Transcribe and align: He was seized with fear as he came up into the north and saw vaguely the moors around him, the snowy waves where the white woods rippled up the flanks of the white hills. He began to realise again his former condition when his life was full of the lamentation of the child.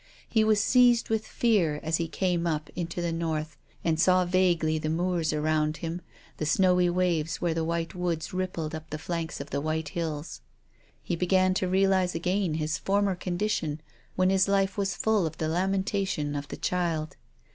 He 0.27 0.43
was 0.43 0.59
seized 0.63 1.09
with 1.11 1.27
fear 1.27 1.79
as 1.83 1.97
he 1.97 2.07
came 2.07 2.47
up 2.47 2.71
into 2.75 3.03
the 3.03 3.11
north 3.11 3.55
and 3.83 3.99
saw 3.99 4.25
vaguely 4.25 4.79
the 4.79 4.89
moors 4.89 5.31
around 5.31 5.77
him, 5.77 6.01
the 6.37 6.45
snowy 6.47 6.89
waves 6.89 7.39
where 7.39 7.53
the 7.53 7.63
white 7.63 7.93
woods 7.93 8.33
rippled 8.33 8.73
up 8.73 8.89
the 8.89 8.97
flanks 8.97 9.39
of 9.39 9.51
the 9.51 9.61
white 9.61 9.89
hills. 9.89 10.41
He 11.03 11.15
began 11.15 11.53
to 11.53 11.67
realise 11.67 12.15
again 12.15 12.55
his 12.55 12.79
former 12.79 13.13
condition 13.13 13.79
when 14.15 14.31
his 14.31 14.47
life 14.47 14.75
was 14.75 14.95
full 14.95 15.27
of 15.27 15.37
the 15.37 15.47
lamentation 15.47 16.35
of 16.35 16.47
the 16.47 16.57
child. 16.57 17.15